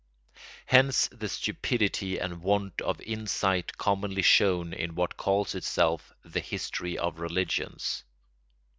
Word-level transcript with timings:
Hence 0.65 1.09
the 1.09 1.29
stupidity 1.29 2.17
and 2.17 2.41
want 2.41 2.81
of 2.81 2.99
insight 3.01 3.77
commonly 3.77 4.23
shown 4.23 4.73
in 4.73 4.95
what 4.95 5.15
calls 5.15 5.53
itself 5.53 6.11
the 6.25 6.39
history 6.39 6.97
of 6.97 7.19
religions. 7.19 8.03